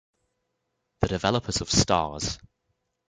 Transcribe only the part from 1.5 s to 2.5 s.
of Stars!